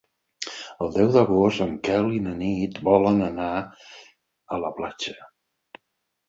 [0.85, 3.51] El deu d'agost en Quel i na Nit volen anar
[4.57, 5.15] a la platja.